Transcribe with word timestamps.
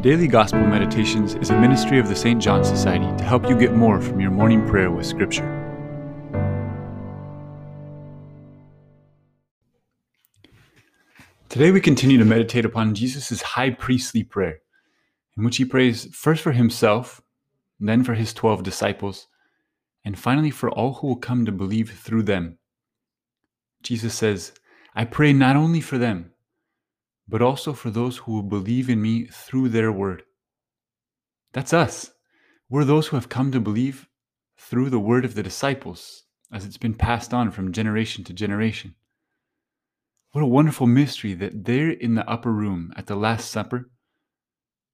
Daily 0.00 0.28
Gospel 0.28 0.60
Meditations 0.60 1.34
is 1.34 1.50
a 1.50 1.60
ministry 1.60 1.98
of 1.98 2.06
the 2.06 2.14
St. 2.14 2.40
John 2.40 2.64
Society 2.64 3.04
to 3.16 3.24
help 3.24 3.48
you 3.48 3.58
get 3.58 3.74
more 3.74 4.00
from 4.00 4.20
your 4.20 4.30
morning 4.30 4.64
prayer 4.68 4.92
with 4.92 5.04
Scripture. 5.04 5.42
Today 11.48 11.72
we 11.72 11.80
continue 11.80 12.16
to 12.16 12.24
meditate 12.24 12.64
upon 12.64 12.94
Jesus' 12.94 13.42
high 13.42 13.70
priestly 13.70 14.22
prayer, 14.22 14.60
in 15.36 15.42
which 15.42 15.56
he 15.56 15.64
prays 15.64 16.04
first 16.14 16.44
for 16.44 16.52
himself, 16.52 17.20
then 17.80 18.04
for 18.04 18.14
his 18.14 18.32
12 18.32 18.62
disciples, 18.62 19.26
and 20.04 20.16
finally 20.16 20.52
for 20.52 20.70
all 20.70 20.94
who 20.94 21.08
will 21.08 21.16
come 21.16 21.44
to 21.44 21.50
believe 21.50 21.90
through 21.90 22.22
them. 22.22 22.58
Jesus 23.82 24.14
says, 24.14 24.52
I 24.94 25.06
pray 25.06 25.32
not 25.32 25.56
only 25.56 25.80
for 25.80 25.98
them, 25.98 26.30
but 27.28 27.42
also 27.42 27.72
for 27.72 27.90
those 27.90 28.18
who 28.18 28.32
will 28.32 28.42
believe 28.42 28.88
in 28.88 29.02
me 29.02 29.26
through 29.26 29.68
their 29.68 29.92
word. 29.92 30.22
That's 31.52 31.72
us. 31.72 32.10
We're 32.70 32.84
those 32.84 33.08
who 33.08 33.16
have 33.16 33.28
come 33.28 33.52
to 33.52 33.60
believe 33.60 34.08
through 34.58 34.90
the 34.90 34.98
word 34.98 35.24
of 35.24 35.34
the 35.34 35.42
disciples, 35.42 36.24
as 36.52 36.64
it's 36.64 36.76
been 36.76 36.94
passed 36.94 37.34
on 37.34 37.50
from 37.50 37.72
generation 37.72 38.24
to 38.24 38.32
generation. 38.32 38.94
What 40.32 40.42
a 40.42 40.46
wonderful 40.46 40.86
mystery 40.86 41.34
that 41.34 41.64
there 41.64 41.90
in 41.90 42.14
the 42.14 42.28
upper 42.28 42.52
room 42.52 42.92
at 42.96 43.06
the 43.06 43.16
Last 43.16 43.50
Supper, 43.50 43.90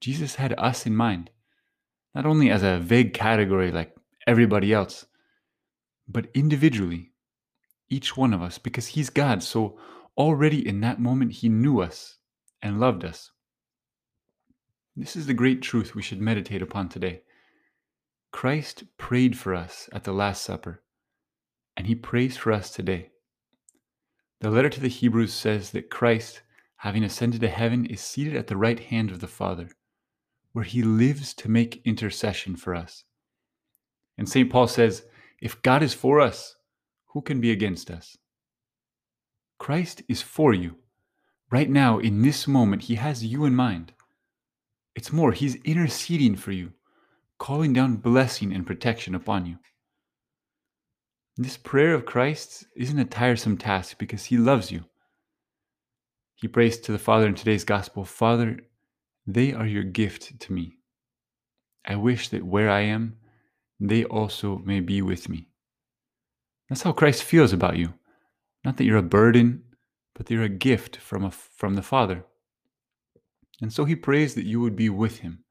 Jesus 0.00 0.36
had 0.36 0.54
us 0.58 0.86
in 0.86 0.94
mind, 0.94 1.30
not 2.14 2.26
only 2.26 2.50
as 2.50 2.62
a 2.62 2.78
vague 2.78 3.14
category 3.14 3.70
like 3.72 3.94
everybody 4.26 4.72
else, 4.72 5.06
but 6.08 6.28
individually, 6.34 7.12
each 7.88 8.16
one 8.16 8.32
of 8.32 8.42
us, 8.42 8.58
because 8.58 8.86
He's 8.86 9.10
God. 9.10 9.42
So 9.42 9.78
already 10.16 10.66
in 10.66 10.80
that 10.80 11.00
moment, 11.00 11.32
He 11.32 11.48
knew 11.48 11.80
us 11.80 12.18
and 12.62 12.80
loved 12.80 13.04
us. 13.04 13.30
This 14.96 15.14
is 15.14 15.26
the 15.26 15.34
great 15.34 15.60
truth 15.60 15.94
we 15.94 16.02
should 16.02 16.20
meditate 16.20 16.62
upon 16.62 16.88
today. 16.88 17.20
Christ 18.32 18.84
prayed 18.98 19.38
for 19.38 19.54
us 19.54 19.88
at 19.92 20.04
the 20.04 20.12
Last 20.12 20.42
Supper, 20.42 20.82
and 21.76 21.86
he 21.86 21.94
prays 21.94 22.36
for 22.36 22.52
us 22.52 22.70
today. 22.70 23.10
The 24.40 24.50
letter 24.50 24.68
to 24.68 24.80
the 24.80 24.88
Hebrews 24.88 25.32
says 25.32 25.70
that 25.70 25.90
Christ, 25.90 26.42
having 26.76 27.04
ascended 27.04 27.40
to 27.42 27.48
heaven, 27.48 27.86
is 27.86 28.00
seated 28.00 28.36
at 28.36 28.46
the 28.46 28.56
right 28.56 28.80
hand 28.80 29.10
of 29.10 29.20
the 29.20 29.26
Father, 29.26 29.70
where 30.52 30.64
he 30.64 30.82
lives 30.82 31.34
to 31.34 31.50
make 31.50 31.82
intercession 31.84 32.56
for 32.56 32.74
us. 32.74 33.04
And 34.18 34.28
St. 34.28 34.50
Paul 34.50 34.68
says, 34.68 35.04
If 35.40 35.62
God 35.62 35.82
is 35.82 35.94
for 35.94 36.20
us, 36.20 36.56
who 37.08 37.22
can 37.22 37.40
be 37.40 37.50
against 37.50 37.90
us? 37.90 38.16
Christ 39.58 40.02
is 40.08 40.22
for 40.22 40.52
you. 40.52 40.76
Right 41.50 41.70
now, 41.70 41.98
in 41.98 42.22
this 42.22 42.46
moment, 42.46 42.82
He 42.82 42.96
has 42.96 43.24
you 43.24 43.44
in 43.44 43.54
mind. 43.54 43.92
It's 44.94 45.12
more, 45.12 45.32
He's 45.32 45.56
interceding 45.56 46.36
for 46.36 46.52
you, 46.52 46.72
calling 47.38 47.72
down 47.72 47.96
blessing 47.96 48.52
and 48.52 48.66
protection 48.66 49.14
upon 49.14 49.46
you. 49.46 49.58
This 51.36 51.56
prayer 51.56 51.94
of 51.94 52.06
Christ 52.06 52.66
isn't 52.76 52.98
a 52.98 53.04
tiresome 53.04 53.58
task 53.58 53.98
because 53.98 54.24
He 54.24 54.36
loves 54.36 54.72
you. 54.72 54.84
He 56.34 56.48
prays 56.48 56.78
to 56.80 56.92
the 56.92 56.98
Father 56.98 57.26
in 57.26 57.34
today's 57.34 57.64
Gospel 57.64 58.04
Father, 58.04 58.58
they 59.26 59.52
are 59.52 59.66
your 59.66 59.82
gift 59.82 60.38
to 60.40 60.52
me. 60.52 60.78
I 61.84 61.96
wish 61.96 62.28
that 62.28 62.44
where 62.44 62.70
I 62.70 62.80
am, 62.80 63.16
they 63.80 64.04
also 64.04 64.58
may 64.58 64.80
be 64.80 65.02
with 65.02 65.28
me. 65.28 65.48
That's 66.68 66.82
how 66.82 66.92
Christ 66.92 67.22
feels 67.22 67.52
about 67.52 67.76
you. 67.76 67.94
Not 68.66 68.76
that 68.76 68.84
you're 68.84 68.98
a 68.98 69.02
burden 69.02 69.62
but 70.16 70.26
that 70.26 70.34
you're 70.34 70.42
a 70.44 70.48
gift 70.48 70.96
from, 70.96 71.24
a, 71.24 71.30
from 71.30 71.74
the 71.74 71.82
Father. 71.82 72.24
And 73.60 73.72
so 73.72 73.84
he 73.84 73.94
prays 73.94 74.34
that 74.34 74.46
you 74.46 74.60
would 74.60 74.74
be 74.74 74.88
with 74.88 75.18
him, 75.18 75.44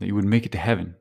that 0.00 0.06
you 0.06 0.14
would 0.16 0.24
make 0.24 0.44
it 0.44 0.52
to 0.52 0.58
heaven. 0.58 0.96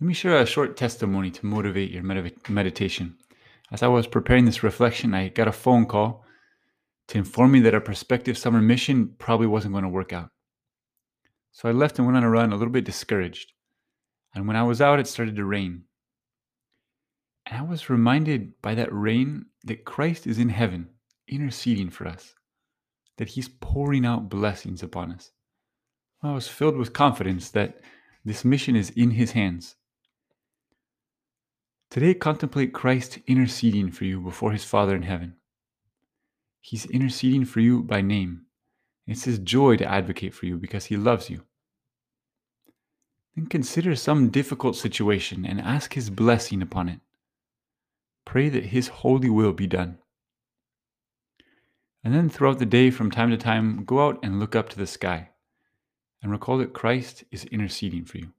Let 0.00 0.06
me 0.06 0.14
share 0.14 0.36
a 0.36 0.46
short 0.46 0.76
testimony 0.76 1.32
to 1.32 1.46
motivate 1.46 1.90
your 1.90 2.04
med- 2.04 2.48
meditation. 2.48 3.16
As 3.72 3.82
I 3.82 3.88
was 3.88 4.06
preparing 4.06 4.44
this 4.44 4.62
reflection, 4.62 5.14
I 5.14 5.28
got 5.28 5.48
a 5.48 5.52
phone 5.52 5.86
call 5.86 6.24
to 7.08 7.18
inform 7.18 7.50
me 7.50 7.60
that 7.60 7.74
a 7.74 7.80
prospective 7.80 8.38
summer 8.38 8.60
mission 8.60 9.14
probably 9.18 9.48
wasn't 9.48 9.72
going 9.72 9.82
to 9.82 9.90
work 9.90 10.12
out. 10.12 10.30
So 11.50 11.68
I 11.68 11.72
left 11.72 11.98
and 11.98 12.06
went 12.06 12.16
on 12.16 12.22
a 12.22 12.30
run 12.30 12.52
a 12.52 12.56
little 12.56 12.72
bit 12.72 12.84
discouraged. 12.84 13.52
And 14.34 14.46
when 14.46 14.56
I 14.56 14.62
was 14.62 14.80
out, 14.80 15.00
it 15.00 15.08
started 15.08 15.34
to 15.36 15.44
rain. 15.44 15.84
I 17.58 17.62
was 17.62 17.90
reminded 17.90 18.62
by 18.62 18.76
that 18.76 18.92
rain 18.92 19.46
that 19.64 19.84
Christ 19.84 20.28
is 20.28 20.38
in 20.38 20.50
heaven 20.50 20.90
interceding 21.26 21.90
for 21.90 22.06
us, 22.06 22.36
that 23.16 23.30
he's 23.30 23.48
pouring 23.48 24.06
out 24.06 24.28
blessings 24.28 24.80
upon 24.80 25.10
us. 25.10 25.32
I 26.22 26.32
was 26.32 26.46
filled 26.46 26.76
with 26.76 26.92
confidence 26.92 27.50
that 27.50 27.80
this 28.24 28.44
mission 28.44 28.76
is 28.76 28.90
in 28.90 29.10
his 29.10 29.32
hands. 29.32 29.74
Today, 31.90 32.14
contemplate 32.14 32.72
Christ 32.72 33.18
interceding 33.26 33.90
for 33.90 34.04
you 34.04 34.20
before 34.20 34.52
his 34.52 34.64
Father 34.64 34.94
in 34.94 35.02
heaven. 35.02 35.34
He's 36.60 36.86
interceding 36.86 37.44
for 37.44 37.58
you 37.58 37.82
by 37.82 38.02
name. 38.02 38.42
It's 39.04 39.24
his 39.24 39.40
joy 39.40 39.78
to 39.78 39.90
advocate 39.90 40.32
for 40.32 40.46
you 40.46 40.58
because 40.58 40.84
he 40.84 40.96
loves 40.96 41.28
you. 41.28 41.42
Then 43.34 43.46
consider 43.46 43.96
some 43.96 44.30
difficult 44.30 44.76
situation 44.76 45.44
and 45.44 45.60
ask 45.60 45.94
his 45.94 46.08
blessing 46.08 46.62
upon 46.62 46.88
it. 46.88 47.00
Pray 48.28 48.50
that 48.50 48.66
His 48.66 48.88
holy 48.88 49.30
will 49.30 49.54
be 49.54 49.66
done. 49.66 49.96
And 52.04 52.14
then 52.14 52.28
throughout 52.28 52.58
the 52.58 52.66
day, 52.66 52.90
from 52.90 53.10
time 53.10 53.30
to 53.30 53.38
time, 53.38 53.86
go 53.86 54.06
out 54.06 54.18
and 54.22 54.38
look 54.38 54.54
up 54.54 54.68
to 54.68 54.76
the 54.76 54.86
sky 54.86 55.30
and 56.20 56.30
recall 56.30 56.58
that 56.58 56.74
Christ 56.74 57.24
is 57.30 57.46
interceding 57.46 58.04
for 58.04 58.18
you. 58.18 58.34